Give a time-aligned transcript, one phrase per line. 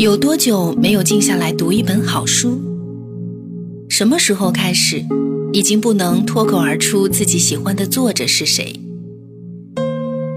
[0.00, 2.58] 有多久没有静下来读一本好书？
[3.90, 5.04] 什么时候开始，
[5.52, 8.80] 已经不能脱口而出自己喜欢的作者是谁？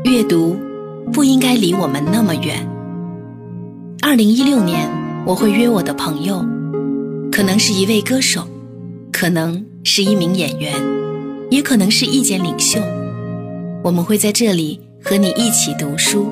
[0.03, 0.57] 阅读
[1.13, 2.67] 不应该离我们那么远。
[4.01, 4.91] 二零一六年，
[5.25, 6.45] 我会约我的朋友，
[7.31, 8.45] 可能是一位歌手，
[9.13, 10.73] 可能是一名演员，
[11.49, 12.81] 也可能是意见领袖。
[13.81, 16.27] 我们会在这里和你一起读书。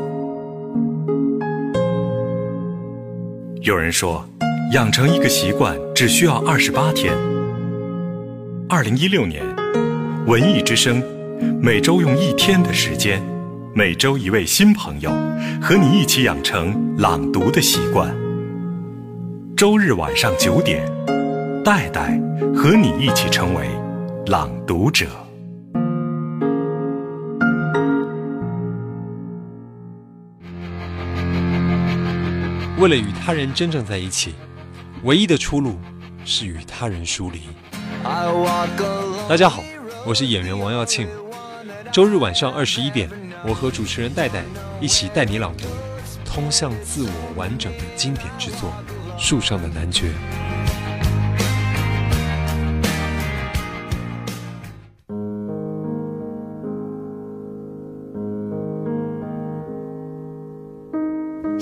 [3.64, 4.28] 有人说，
[4.72, 7.14] 养成一个习惯只需要二十八天。
[8.68, 9.44] 二零一六年，
[10.26, 11.00] 文艺之声
[11.62, 13.22] 每周用一天的时间，
[13.76, 15.12] 每周一位新朋友，
[15.62, 18.12] 和你一起养成朗读的习惯。
[19.56, 20.84] 周日晚上九点，
[21.64, 22.20] 戴戴
[22.56, 23.68] 和你一起成为
[24.26, 25.06] 朗读者。
[32.82, 34.34] 为了与他人真正在一起，
[35.04, 35.80] 唯一的出路
[36.26, 37.42] 是与他人疏离。
[39.30, 39.64] 大家好，
[40.04, 41.08] 我是演员王耀庆。
[41.94, 43.08] 周日晚上二十一点，
[43.46, 44.44] 我和主持人戴戴
[44.80, 45.68] 一起带你朗读
[46.26, 48.74] 通向自我完整的经典之作
[49.22, 50.08] 《树上的男爵》。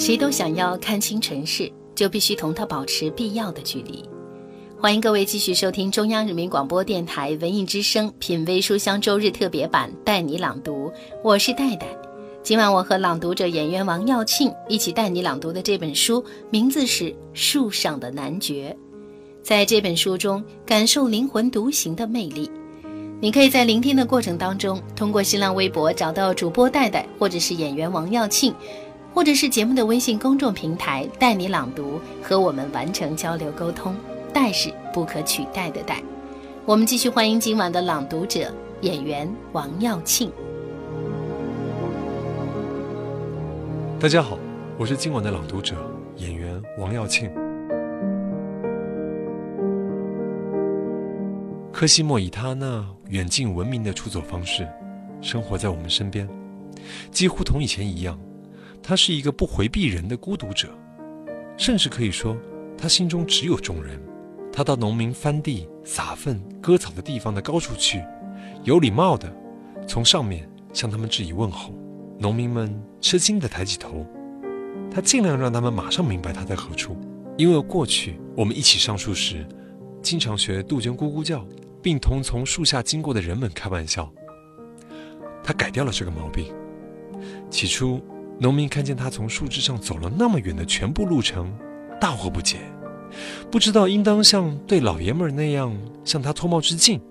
[0.10, 4.04] 谁都想要看清尘世，就必须同他保持必要的距离。
[4.82, 10.92] 欢迎各位继续收听中央人民广播电台文艺之声品味书香周日特别版，带你朗读。
[11.24, 11.86] 我是戴戴。
[12.42, 17.04] 今晚我和朗读者演员王耀庆一起带你朗读的这本书，名字是
[17.36, 18.76] 《树上的男爵》。
[19.44, 22.50] 在这本书中，感受灵魂独行的魅力。
[23.22, 28.52] 你可以在聆听的过程当中，通过新浪微博找到主播戴戴，或者是演员王耀庆。
[29.20, 33.94] 或者是节目的微信公众平台“带你朗读”，和我们完成交流沟通。
[34.34, 36.02] 代是不可取代的代。
[36.66, 38.50] 我们继续欢迎今晚的朗读者
[38.80, 40.32] 演员王耀庆。
[44.00, 44.40] 大家好，
[44.78, 45.76] 我是今晚的朗读者
[46.16, 47.30] 演员王耀庆。
[51.74, 54.66] 科西莫以他那远近闻名的出走方式，
[55.20, 56.26] 生活在我们身边，
[57.12, 58.18] 几乎同以前一样。
[58.82, 60.70] 他是一个不回避人的孤独者，
[61.58, 62.36] 甚至可以说，
[62.78, 64.02] 他心中只有众人。
[64.52, 68.04] 他到农民翻地、撒粪、割草的地方的高处去，
[68.64, 69.32] 有礼貌地
[69.88, 71.74] 从上面向他们致以问候。
[72.18, 74.06] 农民们吃惊地抬起头，
[74.92, 76.98] 他尽量让他们马上明白他在何处。
[77.38, 79.46] 因为过去我们一起上树时，
[80.02, 81.46] 经常学杜鹃咕咕叫，
[81.82, 84.12] 并同从树下经过的人们开玩笑。
[85.44, 86.52] 他改掉了这个毛病。
[87.50, 88.02] 起初。
[88.42, 91.54] 农民看见他从树枝上走了那么远的全部路程，
[92.00, 92.60] 大惑不解，
[93.52, 97.02] 不知道应当像对老爷们儿那样向他脱帽致敬，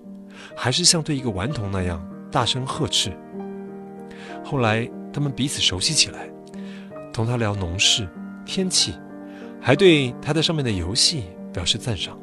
[0.55, 3.11] 还是像对一个顽童那样大声呵斥。
[4.43, 6.27] 后来他们彼此熟悉起来，
[7.13, 8.09] 同他聊农事、
[8.43, 8.95] 天气，
[9.61, 12.17] 还对他在上面的游戏表示赞赏，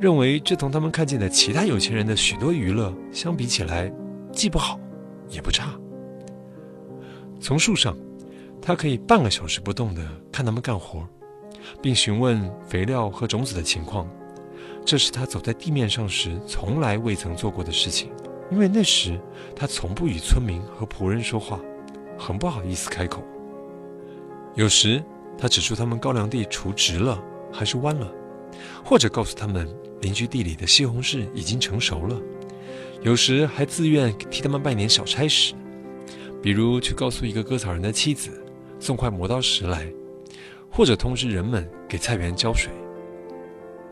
[0.00, 3.92] 认为这同他们看见的其他有钱人的许多娱乐相比起来，
[4.32, 4.80] 既不好，
[5.28, 5.74] 也不差。
[7.38, 7.94] 从树上。
[8.66, 11.06] 他可以半个小时不动地看他们干活，
[11.80, 14.10] 并询问肥料和种子的情况。
[14.84, 18.10] 这是他走在地面上时从来未曾做过的事情，
[18.50, 19.20] 因为那时
[19.54, 21.60] 他从不与村民和仆人说话，
[22.18, 23.22] 很不好意思开口。
[24.56, 25.00] 有时
[25.38, 27.22] 他指出他们高粱地锄直了
[27.52, 28.12] 还是弯了，
[28.84, 32.20] 或者告诉他们邻居地里的西红柿已经成熟了。
[33.00, 35.54] 有时还自愿替他们办点小差事，
[36.42, 38.42] 比如去告诉一个割草人的妻子。
[38.78, 39.86] 送块磨刀石来，
[40.70, 42.70] 或者通知人们给菜园浇水。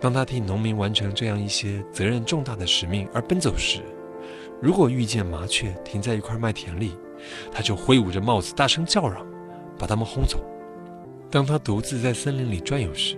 [0.01, 3.81] 当他替农民完成这样一些责任重大的使命而奔走时，
[4.61, 6.93] 如果遇见麻雀停在一块麦田里，
[7.51, 9.27] 他就挥舞着帽子大声叫嚷，
[9.79, 10.39] 把它们轰走。
[11.31, 13.17] 当他独自在森林里转悠时，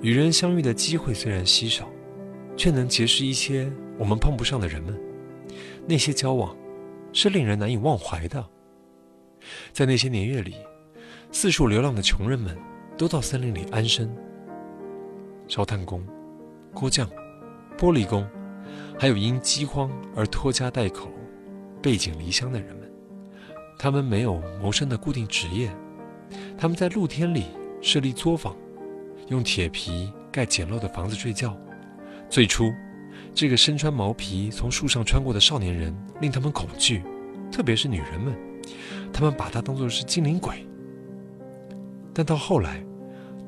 [0.00, 1.90] 与人相遇的机会虽然稀少，
[2.56, 4.96] 却能结识一些我们碰不上的人们。
[5.86, 6.56] 那些交往
[7.12, 8.46] 是令人难以忘怀的。
[9.72, 10.54] 在那些年月里。
[11.34, 12.56] 四处流浪的穷人们，
[12.96, 14.08] 都到森林里安身。
[15.48, 16.00] 烧炭工、
[16.72, 17.10] 锅匠、
[17.76, 18.24] 玻璃工，
[18.96, 21.10] 还有因饥荒而拖家带口、
[21.82, 22.88] 背井离乡的人们，
[23.76, 25.68] 他们没有谋生的固定职业，
[26.56, 27.46] 他们在露天里
[27.82, 28.54] 设立作坊，
[29.26, 31.58] 用铁皮盖简陋的房子睡觉。
[32.30, 32.72] 最初，
[33.34, 37.02] 这个身穿毛皮从树上穿过的少年人令他们恐惧，
[37.50, 38.32] 特别是女人们，
[39.12, 40.64] 他们把他当作是精灵鬼。
[42.14, 42.80] 但到后来，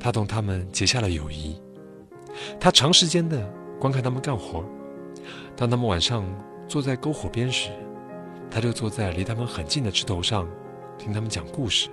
[0.00, 1.62] 他同他们结下了友谊。
[2.58, 3.48] 他长时间的
[3.78, 4.64] 观看他们干活。
[5.54, 6.24] 当他们晚上
[6.66, 7.70] 坐在篝火边时，
[8.50, 10.48] 他就坐在离他们很近的枝头上，
[10.98, 11.88] 听他们讲故事。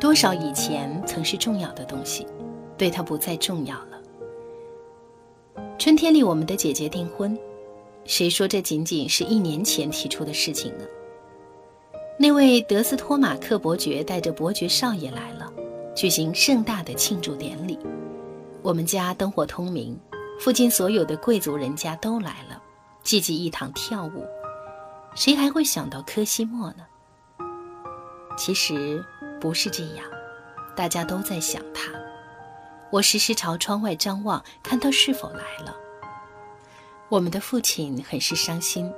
[0.00, 2.26] 多少以前曾是重要的东西，
[2.78, 3.95] 对他不再重要了。
[5.86, 7.38] 春天里，我们的姐姐订婚，
[8.06, 10.84] 谁说这仅仅是一年前提出的事情呢？
[12.18, 15.48] 那位德斯托马克伯爵带着伯爵少爷来了，
[15.94, 17.78] 举行盛大的庆祝典礼。
[18.62, 19.96] 我们家灯火通明，
[20.40, 22.60] 附近所有的贵族人家都来了，
[23.04, 24.26] 济济一堂跳舞。
[25.14, 26.84] 谁还会想到科西莫呢？
[28.36, 29.04] 其实
[29.40, 30.04] 不是这样，
[30.74, 31.92] 大家都在想他。
[32.90, 35.74] 我时时朝窗外张望，看他是否来了。
[37.08, 38.92] 我们的父亲很是伤心，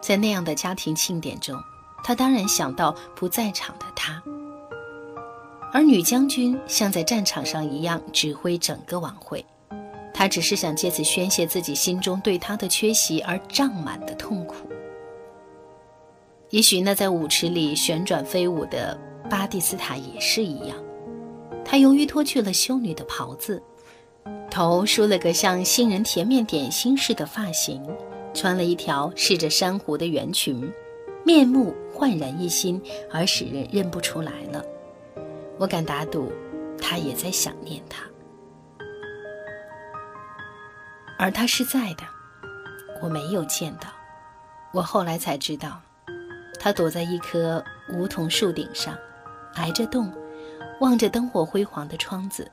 [0.00, 1.58] 在那样的家庭庆典中。
[2.04, 4.22] 他当然想到不在场的他，
[5.72, 9.44] 而女将军像在战场上一样指挥整个晚会。
[10.14, 14.66] 她只是想借此宣泄自己心中对他的缺席而胀满的痛苦。
[16.50, 18.98] 也许那在舞池里旋转飞舞的
[19.28, 20.85] 巴蒂斯塔也是一样。
[21.68, 23.60] 他由于脱去了修女的袍子，
[24.48, 27.82] 头梳了个像杏仁甜面点心似的发型，
[28.32, 30.72] 穿了一条饰着珊瑚的圆裙。
[31.24, 32.80] 面目焕然一新，
[33.12, 34.64] 而使人认不出来了。
[35.58, 36.30] 我敢打赌，
[36.80, 38.04] 他也在想念他，
[41.18, 42.04] 而他是在的，
[43.02, 43.88] 我没有见到。
[44.72, 45.82] 我后来才知道，
[46.60, 48.96] 他躲在一棵梧桐树顶上，
[49.54, 50.12] 挨着洞，
[50.80, 52.50] 望着灯火辉煌的窗子，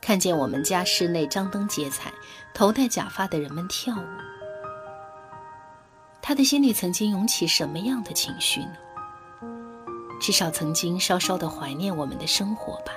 [0.00, 2.12] 看见我们家室内张灯结彩、
[2.52, 4.04] 头戴假发的人们跳舞。
[6.22, 8.76] 他的心里曾经涌起什么样的情绪呢？
[10.20, 12.92] 至少曾经稍稍的怀念我们的生活吧。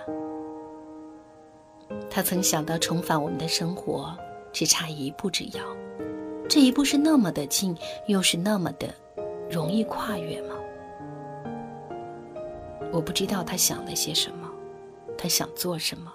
[2.09, 4.17] 他曾想到重返我们的生活
[4.53, 5.61] 只差一步之遥，
[6.47, 7.75] 这一步是那么的近，
[8.07, 8.93] 又是那么的
[9.49, 10.55] 容易跨越吗？
[12.93, 14.46] 我不知道他想了些什么，
[15.17, 16.13] 他想做什么。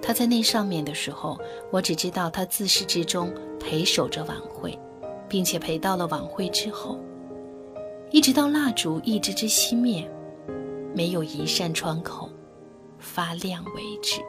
[0.00, 1.38] 他在那上面的时候，
[1.70, 4.78] 我只知道他自始至终陪守着晚会。
[5.26, 7.00] 并且陪到了晚会之后，
[8.10, 10.08] 一直到蜡烛一支支熄灭，
[10.94, 12.30] 没有一扇窗口
[12.98, 14.20] 发亮为止。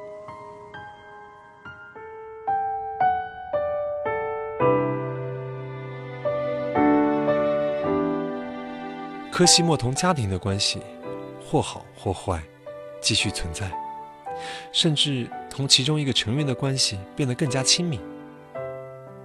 [9.31, 10.81] 科西莫同家庭的关系，
[11.45, 12.41] 或好或坏，
[13.05, 13.71] 继续存在，
[14.71, 17.99] 甚至同其中一个成员的关系变得更加亲密。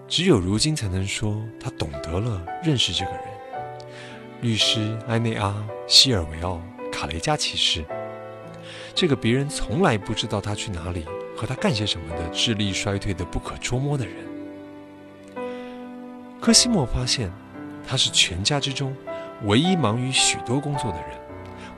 [0.07, 3.23] 只有如今才能说他懂得了认识这个人。
[4.43, 5.49] 律师埃内阿·
[5.91, 6.61] 希尔维奥·
[6.93, 7.83] 卡雷加骑士，
[8.95, 14.15] 这个别人从来不知道他去哪里和他干些什么的智力衰退的不可捉摸的人。
[16.39, 17.33] 科西莫发现，
[17.89, 18.95] 他是全家之中
[19.45, 21.19] 唯一忙于许多工作的人。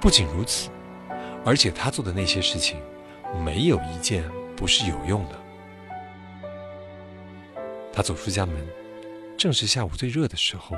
[0.01, 0.69] 不仅如此，
[1.44, 2.79] 而且他做的那些事情，
[3.44, 4.25] 没有一件
[4.56, 5.39] 不是有用的。
[7.93, 8.56] 他走出家门，
[9.37, 10.77] 正是下午最热的时候。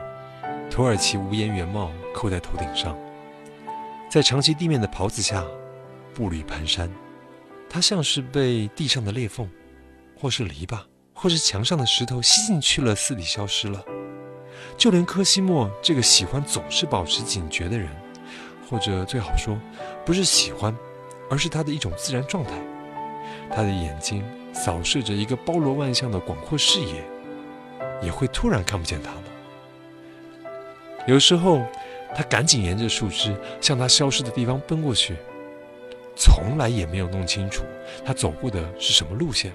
[0.70, 2.98] 土耳其无檐圆帽扣在头顶上，
[4.10, 5.44] 在长期地面的袍子下，
[6.12, 6.88] 步履蹒跚。
[7.70, 9.48] 他像是被地上的裂缝，
[10.18, 10.80] 或是篱笆，
[11.12, 13.84] 或是墙上的石头吸进去了似的消失了。
[14.76, 17.88] 就连科西莫这个喜欢总是保持警觉的人，
[18.68, 19.56] 或者最好说，
[20.04, 20.76] 不是喜欢，
[21.30, 22.52] 而是他的一种自然状态。
[23.50, 24.24] 他的眼睛。
[24.56, 27.04] 扫视着一个包罗万象的广阔视野，
[28.00, 29.22] 也会突然看不见他了。
[31.08, 31.66] 有时候，
[32.14, 35.16] 他赶紧沿着树枝向他消失的地方奔过去，
[36.14, 37.64] 从来也没有弄清楚
[38.04, 39.52] 他走过的是什么路线。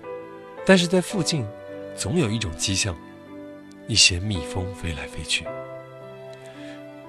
[0.66, 1.48] 但是在附近，
[1.96, 2.94] 总有一种迹象：
[3.88, 5.46] 一些蜜蜂飞来飞去。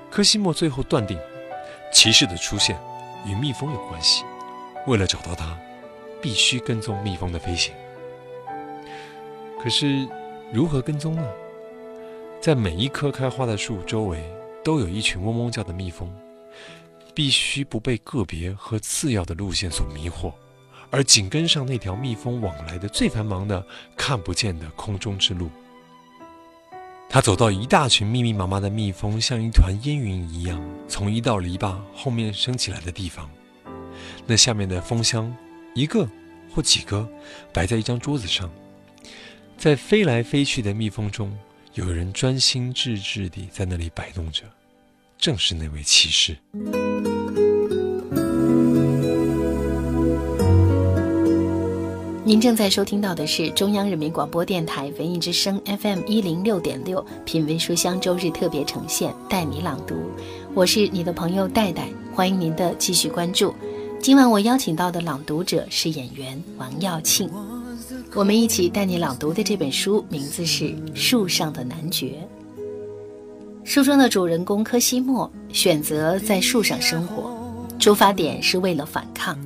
[0.09, 1.19] 科西莫最后断定，
[1.93, 2.79] 骑士的出现
[3.27, 4.25] 与蜜蜂有关系。
[4.87, 5.59] 为了找到它。
[6.23, 7.73] 必须跟踪蜜蜂的飞行。
[9.59, 10.07] 可是，
[10.53, 11.27] 如何跟踪呢？
[12.43, 14.23] 在每一棵开花的树周围，
[14.63, 16.15] 都有一群嗡嗡叫的蜜蜂。
[17.15, 20.33] 必须不被个别和次要的路线所迷惑，
[20.91, 23.65] 而紧跟上那条蜜蜂往来的最繁忙的、
[23.97, 25.51] 看不见的空中之路。
[27.13, 33.29] 他走到一大群密密麻麻的蜜蜂像一团烟云一样从一道篱笆后面升起来的地方，
[34.27, 35.35] 那下面的蜂箱。
[35.75, 36.09] 一个
[36.53, 37.09] 或几个
[37.53, 38.49] 摆在一张桌子上，
[39.59, 41.37] 在飞来飞去的蜜蜂中，
[41.75, 44.45] 有人专心致志地在那里摆弄着，
[45.19, 46.37] 正是那位骑士。
[52.31, 59.97] 您正在收听到的是中央人民广播电台文艺之声 FM 一零六点六品味书香周日特别呈现，带你朗读。
[60.55, 63.53] 我是你的朋友戴戴，欢迎您的继续关注。
[64.01, 67.29] 今晚我邀请到的朗读者是演员王耀庆，
[68.15, 72.17] 我们一起带你朗读的这本书名字是《树上的男爵》。
[73.65, 77.37] 书中的主人公科西莫选择在树上生活，
[77.81, 79.37] 出发点是为了反抗。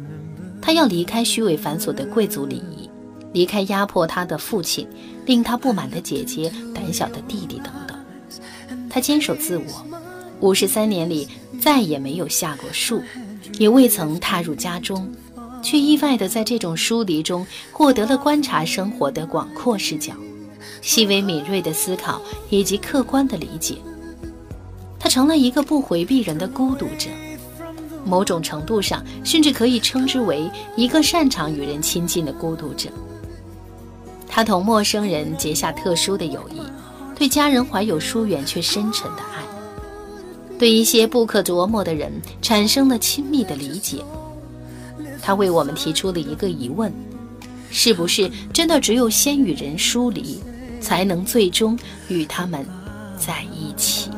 [0.64, 2.88] 他要离开虚伪繁琐的贵族礼仪，
[3.34, 4.88] 离开压迫他的父亲、
[5.26, 7.94] 令他不满的姐姐、胆小的弟弟等等。
[8.88, 9.86] 他坚守自我，
[10.40, 11.28] 五十三年里
[11.60, 13.02] 再也没有下过树，
[13.58, 15.06] 也未曾踏入家中，
[15.62, 20.14] 却意外地在这种疏离中获得了观察生活的广阔视角、
[20.80, 23.76] 细微敏锐的思考以及客观的理解。
[24.98, 27.10] 他成了一个不回避人的孤独者。
[28.04, 32.88] 某种程度上，甚至可以称之为一个擅长与人亲近的孤独者。
[34.28, 36.60] 他同陌生人结下特殊的友谊，
[37.16, 39.42] 对家人怀有疏远却深沉的爱，
[40.58, 44.04] 对一些不可琢磨的人产生了亲密的理解。
[45.22, 46.92] 他为我们提出了一个疑问：
[47.70, 50.38] 是不是真的只有先与人疏离，
[50.80, 52.66] 才能最终与他们
[53.16, 54.10] 在一起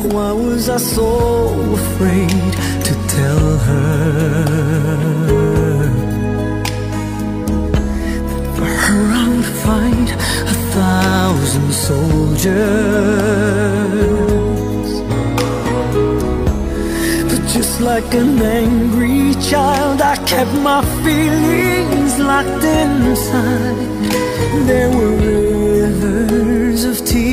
[0.00, 1.10] ？Why was I so
[1.80, 2.52] afraid
[2.86, 4.44] to tell her
[8.28, 10.10] that for her I would fight
[10.54, 12.48] a thousand soldiers?
[17.30, 23.78] But just like an angry child, I kept my feelings locked inside.
[24.66, 27.27] There were rivers of tears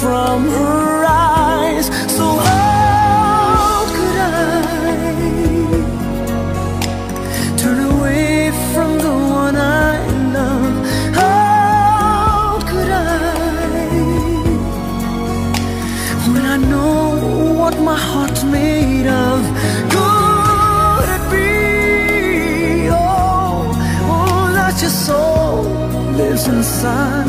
[0.00, 1.86] from her eyes.
[2.16, 4.62] So how could I
[7.60, 9.98] turn away from the one I
[10.36, 10.74] love?
[11.20, 13.04] How could I
[16.32, 19.40] when I know what my heart's made of?
[19.94, 22.88] Could it be?
[22.88, 23.70] Oh,
[24.12, 25.64] oh, that your soul
[26.20, 27.19] lives inside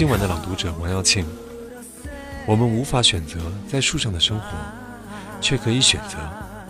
[0.00, 1.26] 今晚的朗读者王耀庆。
[2.46, 3.38] 我们无法选择
[3.68, 4.46] 在树上的生活，
[5.42, 6.16] 却可以选择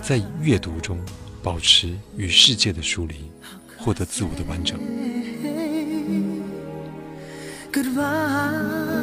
[0.03, 0.99] 在阅读中
[1.41, 3.31] 保持与世界的疏离，
[3.79, 4.81] 获得自我的完整。
[7.73, 9.00] Goodbye.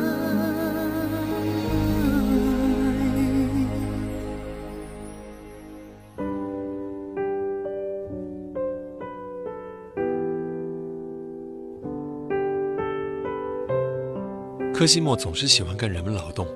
[14.88, 16.48] 西莫总是喜欢跟人们劳动，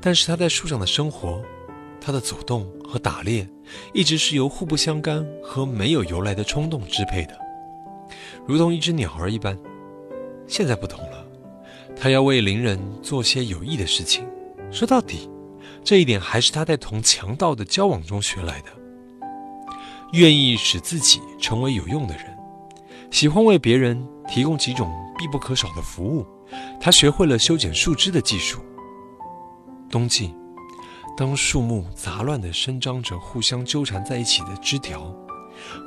[0.00, 1.42] 但是他在树上的生活，
[2.00, 3.48] 他的走动和打猎，
[3.92, 7.36] 一直是由互不相干和没有由来的冲动支配的，
[8.46, 9.58] 如同一只鸟儿一般。
[10.46, 11.24] 现在不同了，
[11.96, 14.26] 他要为邻人做些有益的事情。
[14.70, 15.30] 说到底，
[15.84, 18.66] 这一点还是他在同强盗的交往中学来的。
[20.12, 22.24] 愿意使自己成为有用的人，
[23.12, 26.26] 喜欢为别人提供几种必不可少的服务。
[26.80, 28.60] 他学会了修剪树枝的技术。
[29.90, 30.34] 冬季，
[31.16, 35.14] 当树木杂乱地伸张着互相纠缠在一起的枝条，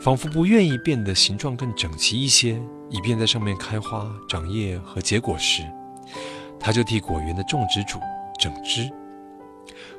[0.02, 5.64] 仿佛不愿意变得形状更整齐一些，以便在上面开花、长叶和结果时，
[6.60, 7.98] 他就替果园的种植主
[8.40, 8.92] 整枝。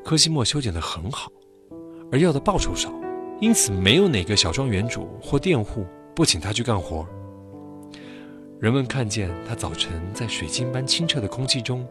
[0.04, 1.32] 科西莫修剪得很好，
[2.12, 2.92] 而要的报酬少，
[3.40, 7.06] 因此没有哪个小庄园主或佃户不请他去干活。
[8.64, 11.86] 人们看见他早晨在水晶般清澈的空气中，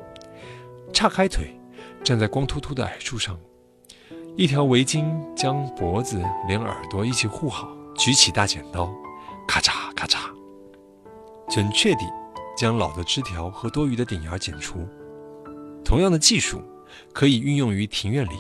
[0.92, 1.56] 岔开腿，
[2.04, 3.38] 站在光秃秃的矮树上，
[4.36, 8.92] 一条围巾将脖子连耳朵一起护好，举起大剪刀，
[9.48, 10.32] 咔嚓咔嚓，
[11.48, 12.12] 准确地
[12.58, 14.80] 将老的枝条和多余的顶芽剪除。
[15.86, 16.60] 同样的技术
[17.14, 18.40] 可以运用于庭院里，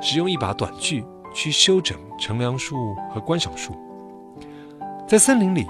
[0.00, 1.04] 使用一把短锯
[1.34, 3.74] 去修整乘凉树和观赏树。
[5.08, 5.66] 在森林里。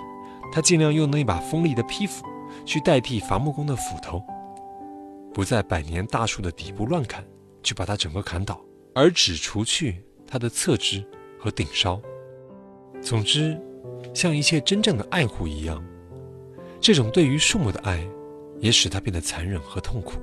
[0.53, 2.25] 他尽量用那把锋利的劈斧
[2.65, 4.23] 去代替伐木工的斧头，
[5.33, 7.25] 不在百年大树的底部乱砍，
[7.63, 8.61] 去把它整个砍倒，
[8.95, 11.05] 而只除去它的侧枝
[11.39, 12.01] 和顶梢。
[13.01, 13.57] 总之，
[14.13, 15.83] 像一切真正的爱护一样，
[16.81, 18.05] 这种对于树木的爱，
[18.59, 20.15] 也使它变得残忍和痛苦。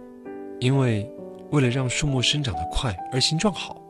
[0.60, 1.10] 因为
[1.52, 3.82] 为了让树木生长得快而形状好，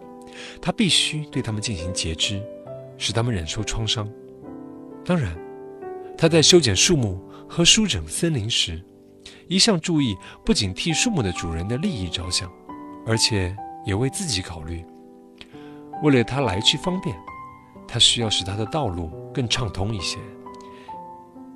[0.61, 2.41] 他必须对它们进行截肢，
[2.97, 4.07] 使它们忍受创伤。
[5.03, 5.46] 当然。
[6.17, 8.83] 他在修剪树木和梳整森林时，
[9.47, 12.51] 一向注意不仅替树木的主人的利益着想，
[13.05, 13.55] 而且
[13.85, 14.83] 也为自己考虑。
[16.01, 17.15] 为了他来去方便，
[17.87, 20.17] 他需要使他的道路更畅通一些。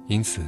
[0.08, 0.42] 因此，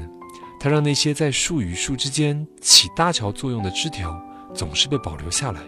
[0.60, 4.15] 他让那些在树与树之间起搭桥作用的枝条
[4.53, 5.62] 总是被保留下来，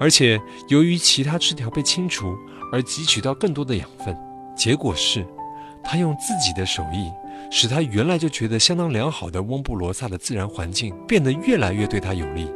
[0.00, 2.36] 而且由于其他枝条被清除
[2.72, 4.16] 而汲取到更多的养分，
[4.56, 5.24] 结果是，
[5.84, 7.10] 他用自己的手艺。
[7.50, 12.50] 使他原来就觉得相当良好的翁布罗萨的自然环境变得越来越对他有利。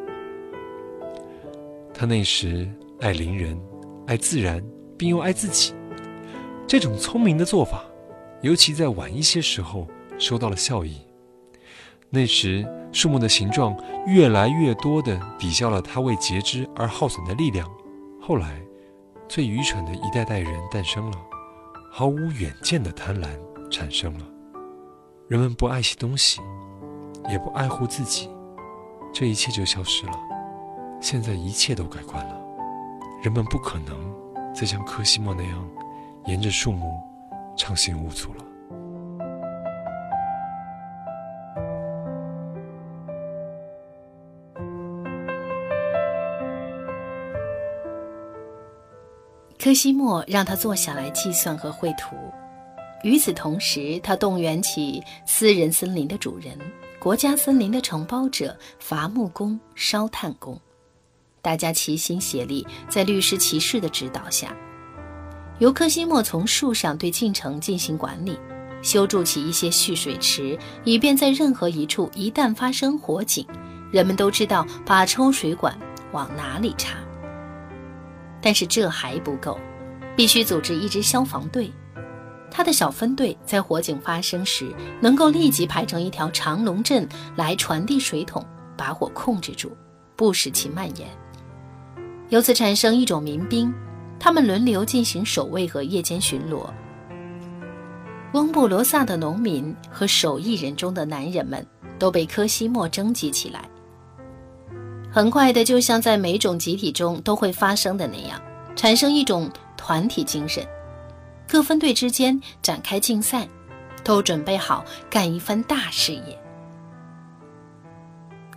[1.95, 2.69] 他那时
[3.01, 3.59] 爱邻人，
[4.07, 4.63] 爱自然，
[4.99, 5.73] 并又爱自己。
[6.67, 7.85] 这种聪明的做法，
[8.41, 9.87] 尤其在晚一些时候
[10.19, 10.97] 收到了效益。
[12.11, 13.75] 那时树木的形状
[14.07, 17.71] 越来越多地抵消了他为截肢而耗损的力量。
[18.21, 18.61] 后来，
[19.29, 21.19] 最愚蠢的一代代人诞生了，
[21.91, 23.29] 毫无远见的贪婪
[23.71, 24.32] 产生了。
[25.33, 26.43] 人们不爱惜东西，
[27.31, 28.29] 也不爱护自己，
[29.15, 30.13] 这一切就消失了。
[31.01, 32.39] 现在一切都改观了，
[33.23, 34.15] 人们不可能
[34.55, 35.67] 再像科西莫那样
[36.27, 37.01] 沿着树木
[37.57, 38.45] 畅行无阻了。
[49.59, 52.17] 科西莫让他坐下来计算和绘图。
[53.03, 56.57] 与此同时，他动员起私人森林的主人、
[57.01, 60.61] 国家森林的承包者、伐木工、烧炭工，
[61.41, 64.57] 大家齐心协力，在律师骑士的指导下，
[65.59, 68.39] 由科西莫从树上对进程进行管理，
[68.83, 73.45] 修筑起一些蓄水池，以便在任何一处一旦发生火警，
[73.91, 75.77] 人们都知道把抽水管
[76.13, 76.97] 往哪里插。
[78.41, 79.59] 但是这还不够，
[80.17, 81.69] 必须组织一支消防队。
[82.55, 88.45] 他的小分队在火警发生时，能够立即排成一条长龙阵来传递水桶，
[88.77, 89.73] 把火控制住，
[90.15, 91.09] 不使其蔓延。
[92.29, 93.73] 由此产生一种民兵，
[94.21, 96.69] 他们轮流进行守卫和夜间巡逻。
[98.35, 101.67] 翁布罗萨的农民和手艺人中的男人们
[101.99, 103.69] 都被科西莫征集起来。
[105.11, 108.41] 很快的，就像在每种集体中都会发生的那样，
[108.77, 110.67] 产生一种团体精神。
[111.53, 113.47] 各分队之间展开竞赛，
[114.03, 116.43] 都准备好干一番大事业。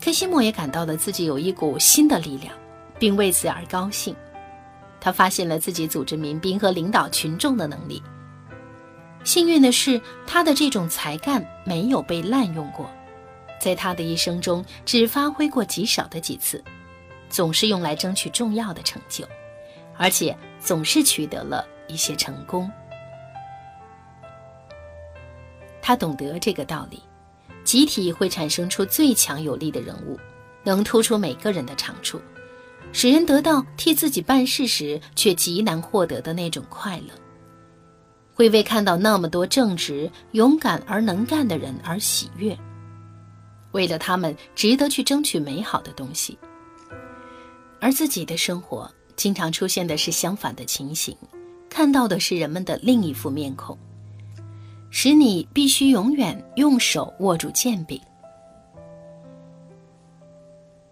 [0.02, 2.54] 科西莫也感到了自己有一股新的力量，
[2.98, 4.16] 并为此而高兴。
[5.02, 8.02] 他发现了自己组织民兵和领导群众的能力。
[9.26, 12.90] 幸运的是，他的这种才干没有被滥用过，
[13.60, 16.64] 在他的一生中只发挥过极少的几次，
[17.30, 19.28] 总是用来争取重要的成就，
[19.98, 22.72] 而且总是取得了一些成功。
[25.88, 27.00] 他懂得这个道理：
[27.64, 30.20] 集体会产生出最强有力的人物，
[30.64, 32.20] 能突出每个人的长处，
[32.92, 37.14] 使人得到替自己办事时却极难获得的那种快乐，
[38.34, 42.58] 会为看到那么多正直、勇敢而能干的人而喜悦，
[43.72, 46.36] 为了他们值得去争取美好的东西。
[47.80, 51.16] 而自己的生活经常出现的是相反的情形，
[51.70, 53.78] 看到的是人们的另一副面孔。
[54.98, 58.02] 使你必须永远用手握住剑柄。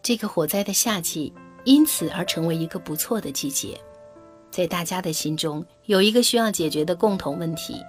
[0.01, 3.79] 这个火灾的夏季因此而成为一个不错的季节，
[4.51, 7.81] 在大家的心中有一个需要解决的共同问题，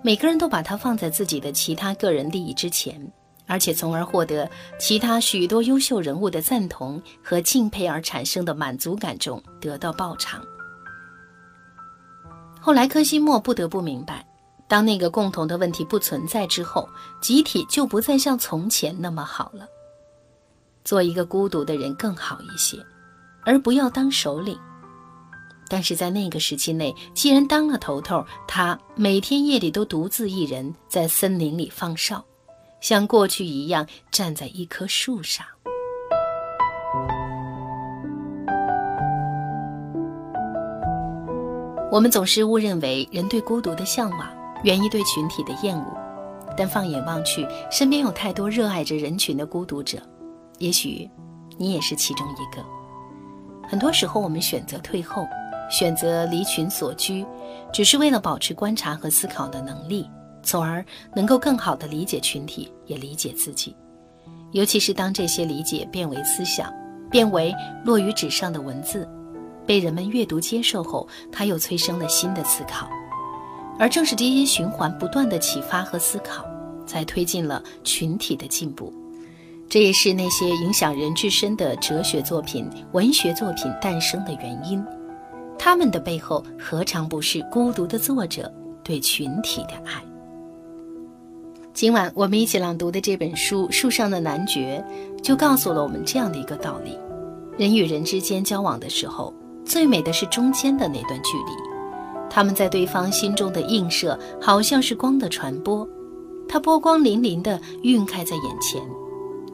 [0.00, 3.04] 每个人都把它放在自己的其他个人利益之前，
[3.48, 10.40] 而且从而获得其他许多优秀人物的赞同和敬佩而产生的满足感中得到报偿。
[12.60, 14.24] 后来，科西莫不得不明白，
[14.72, 16.88] 当那个共同的问题不存在之后，
[17.20, 19.68] 集体就不再像从前那么好了。
[20.82, 22.78] 做一个孤独的人更好一些，
[23.44, 24.58] 而不要当首领。
[25.68, 32.24] 但是在那个时期内，既然当了头头，他每天夜里都独自一人在森林里放哨，
[32.80, 35.44] 像过去一样站在一棵树上。
[41.90, 45.86] 我们总是误认为人对孤独的向往源于对群体的厌恶，
[46.56, 49.98] 但放眼望去，身边有太多热爱着人群的孤独者。
[50.58, 51.08] 也许，
[51.58, 52.64] 你也是其中一个。
[53.68, 55.26] 很多时候，我们选择退后，
[55.70, 57.24] 选择离群所居，
[57.72, 60.08] 只是为了保持观察和思考的能力，
[60.42, 63.74] 从而能够更好地理解群体，也理解自己。
[64.52, 66.72] 尤其是当这些理解变为思想，
[67.10, 69.08] 变为落于纸上的文字，
[69.66, 72.88] 被人们阅读接受后，它又催生了新的思考。
[73.78, 76.44] 而正是这些循环不断的启发和思考，
[76.86, 78.92] 才推进了群体的进步。
[79.68, 84.84] 这也是那些影响人至深的哲学作品、文学作品诞生的原因。
[85.58, 88.52] 他们的背后何尝不是孤独的作者
[88.84, 90.02] 对群体的爱？
[91.72, 94.84] 今晚我们一起朗读的这本书《树上的男爵》，
[95.22, 96.98] 就告诉了我们这样的一个道理：
[97.56, 99.32] 人与人之间交往的时候，
[99.64, 101.71] 最美的是中间的那段距离。
[102.34, 105.86] 他们在对方心中的映射，好像是光的传播，
[106.48, 108.82] 它波光粼粼地晕开在眼前。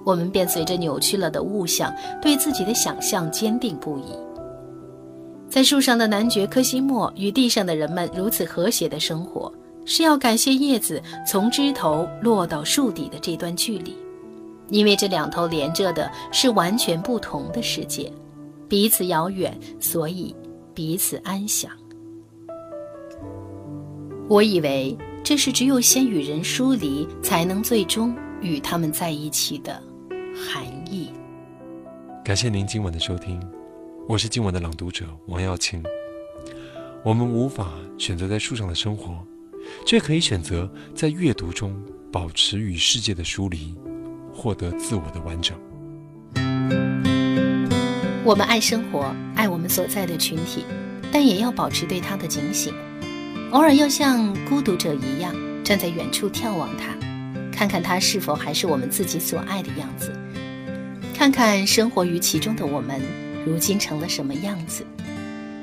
[0.04, 4.16] 我们便随着扭曲了的物象，对自己的想象坚定不移。
[5.50, 9.52] 在树上的男爵科西莫与地上的人们如此和谐的生活，
[9.84, 13.92] 是要感谢叶子从枝头落到树底的这段距离，
[14.68, 18.12] 因为这两头连着的是完全不同的世界，
[18.68, 20.32] 彼此遥远，所以
[20.72, 21.68] 彼此安详。
[24.28, 29.82] 我以为这是只有先与人疏离，才能最终与他们在一起的。
[30.34, 31.10] 含义。
[32.22, 33.40] 感谢您今晚的收听，
[34.06, 35.82] 我是今晚的朗读者王耀庆。
[37.02, 39.16] 我们无法选择在树上的生活，
[39.86, 41.74] 却可以选择在阅读中
[42.12, 43.74] 保持与世界的疏离，
[44.30, 45.58] 获得自我的完整。
[48.24, 50.66] 我们爱生活，爱我们所在的群体，
[51.10, 52.74] 但也要保持对它的警醒，
[53.50, 55.34] 偶尔要像孤独者一样
[55.64, 56.94] 站在远处眺望它，
[57.50, 60.12] 看看它是否还是我们自己所爱的样子。
[61.14, 63.00] 看看生活于其中的我们，
[63.46, 64.84] 如今成了什么样子？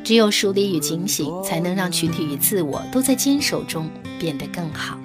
[0.03, 3.87] 只有疏离与警醒，才能让群体与自我都在坚守中
[4.19, 4.99] 变得更好。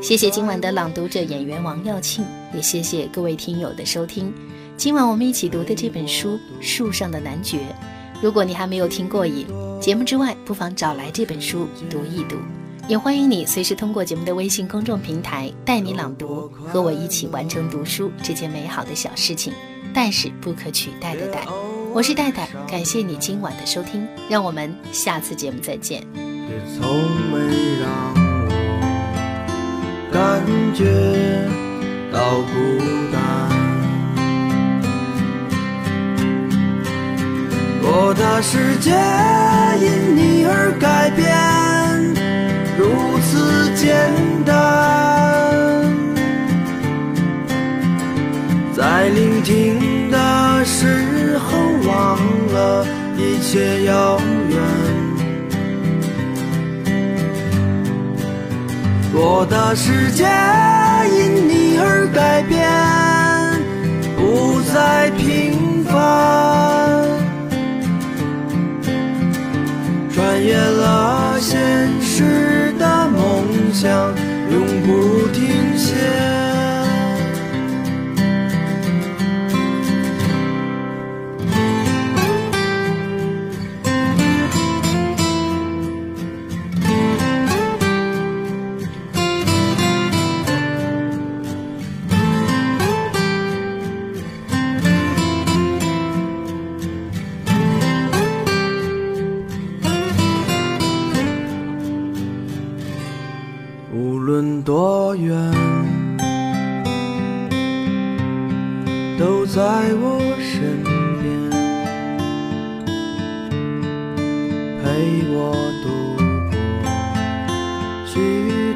[0.00, 4.32] 谢谢今晚的朗读者演员王耀庆，也谢谢各位听友的收听。
[4.76, 6.30] 今晚我们一起读的这本书
[6.60, 7.58] 《树上的男爵》，
[8.22, 9.46] 如果你还没有听过瘾，
[9.80, 12.36] 节目之外不妨找来这本书读一读。
[12.88, 19.52] 也欢迎你随时通过节目的微信公众平台带你朗读，和我一起完成读书这件美好的小事情。
[19.92, 21.46] 代是不可取代的代，
[21.92, 26.02] 我是戴戴，感谢你今晚的收听，让我们下次节目再见。
[26.14, 26.88] 也从
[27.30, 27.38] 没
[27.80, 28.50] 让我
[30.10, 30.42] 感
[30.74, 30.84] 觉
[32.10, 33.57] 到孤单。
[37.90, 38.90] 我的世界
[39.80, 41.34] 因你而改变。
[42.76, 42.84] 如
[43.20, 44.12] 此简
[44.44, 44.52] 单，
[48.76, 51.56] 在聆听的时候
[51.88, 52.18] 忘
[52.52, 54.20] 了一切遥
[54.50, 54.58] 远。
[59.14, 60.24] 我的世界
[61.10, 62.68] 因你而改变，
[64.14, 67.07] 不再平凡，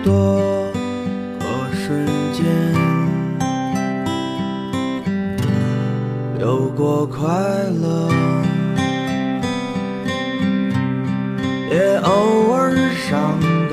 [0.05, 0.73] 多
[1.39, 2.45] 个瞬间，
[6.41, 7.29] 有过快
[7.81, 8.11] 乐，
[11.71, 12.75] 也偶尔
[13.09, 13.39] 伤
[13.71, 13.73] 感，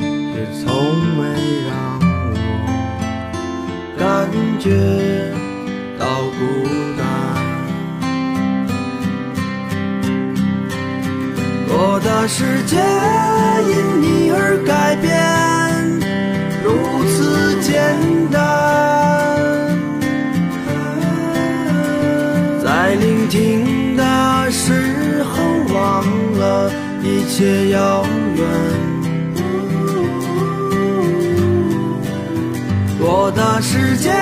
[0.00, 0.66] 却从
[1.16, 1.20] 没
[1.66, 1.70] 让
[2.32, 2.34] 我
[3.96, 4.00] 感
[4.58, 4.66] 觉
[12.20, 15.08] 我的世界因你而改变，
[16.62, 16.68] 如
[17.08, 17.72] 此简
[18.30, 18.36] 单。
[22.62, 24.04] 在聆听的
[24.50, 25.32] 时候，
[25.74, 26.04] 忘
[26.38, 26.70] 了
[27.02, 28.04] 一切遥
[28.36, 28.44] 远。
[33.00, 34.12] 我的世界